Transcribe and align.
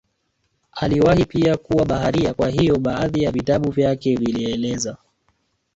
Aliwahi 0.71 1.25
pia 1.25 1.57
kuwa 1.57 1.85
baharia 1.85 2.33
kwa 2.33 2.49
hiyo 2.49 2.77
baadhi 2.79 3.23
ya 3.23 3.31
vitabu 3.31 3.71
vyake 3.71 4.15
vilieleza 4.15 4.97